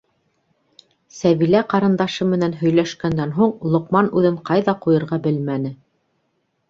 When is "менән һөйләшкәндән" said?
2.31-3.35